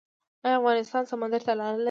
[0.45, 1.79] آیا افغانستان سمندر ته لاره لري؟